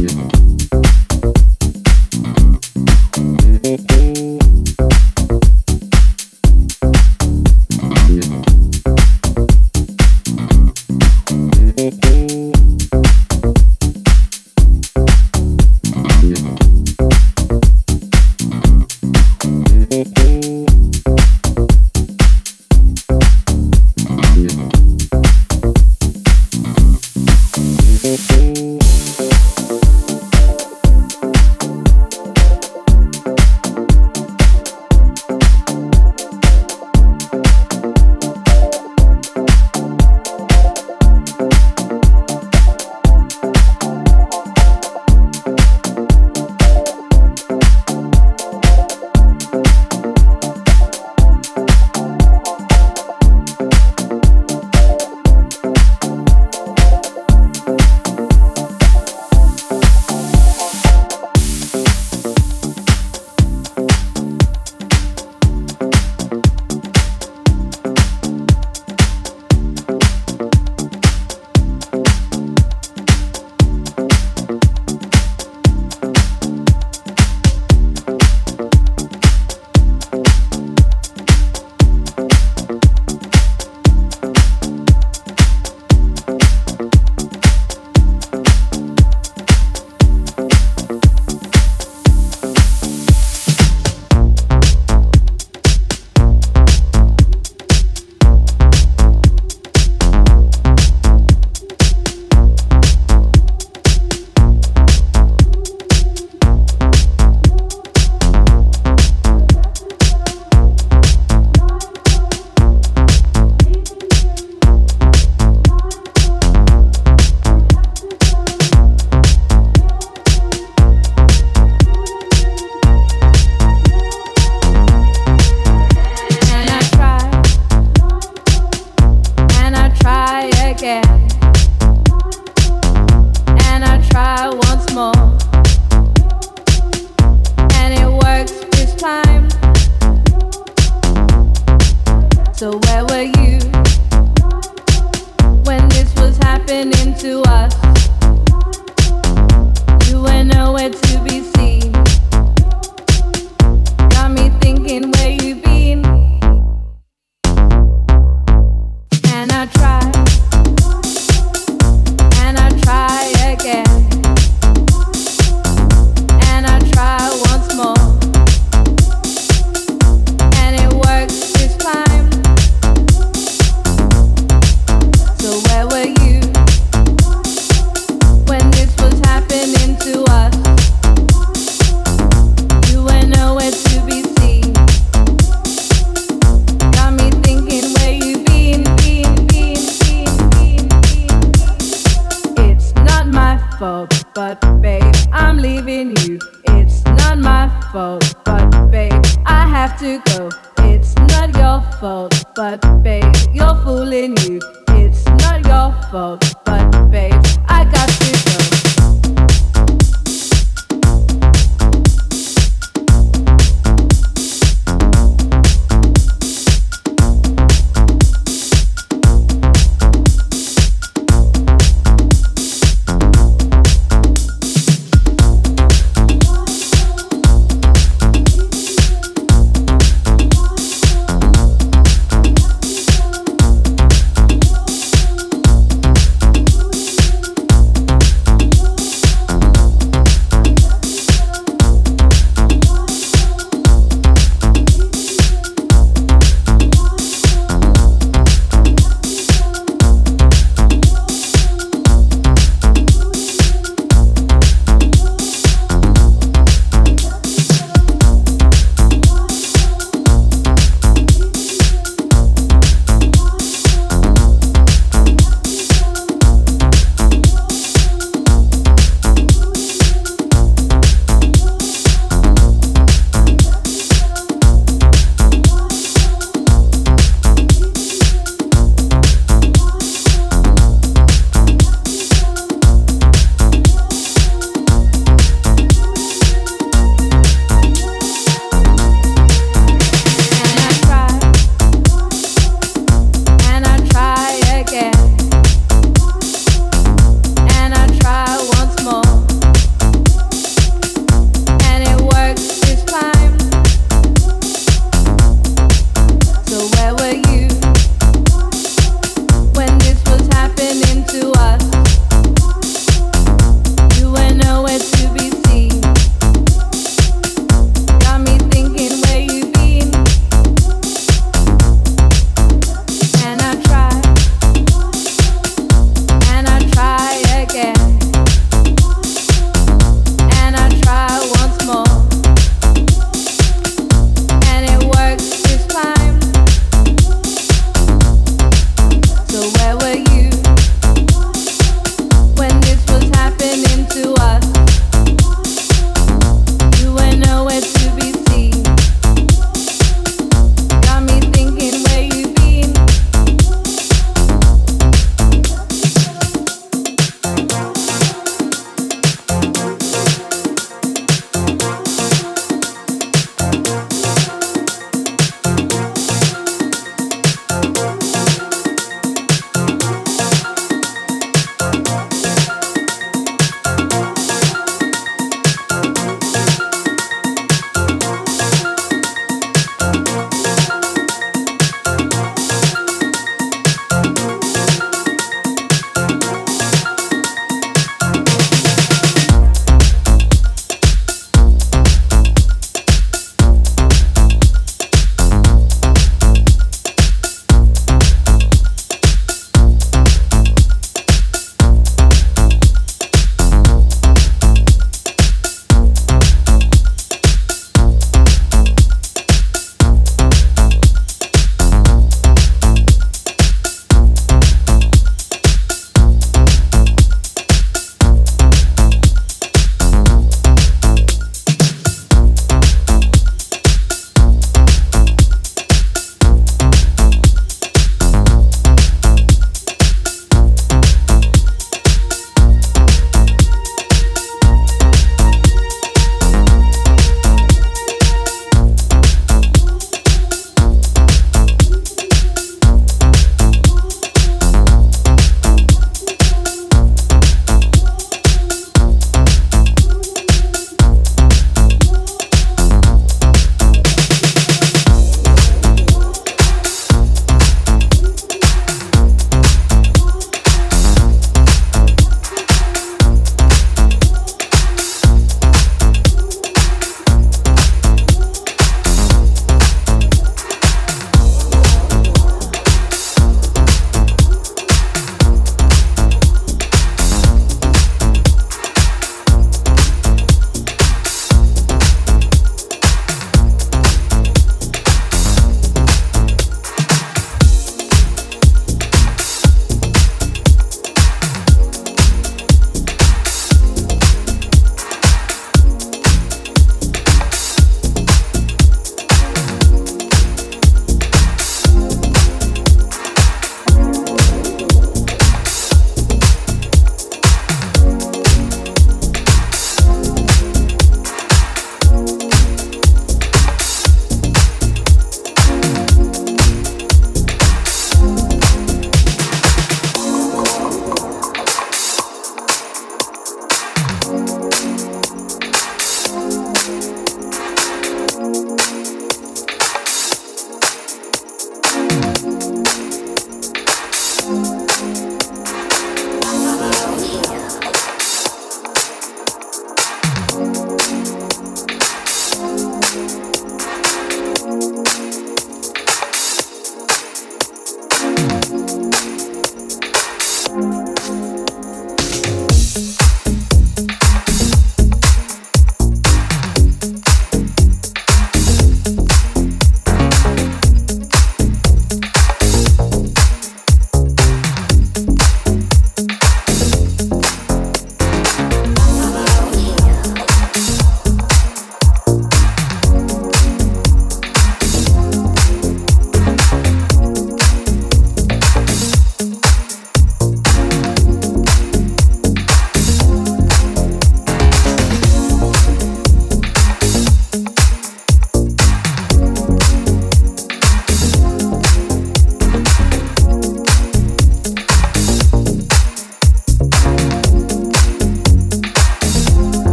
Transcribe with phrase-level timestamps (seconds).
[0.00, 0.39] Yeah.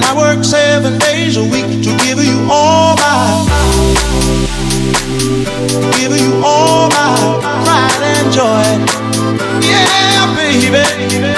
[0.00, 3.44] And I work seven days a week to give you all my
[6.00, 7.12] Give you all my
[7.60, 8.64] pride and joy.
[9.60, 11.29] Yeah, baby.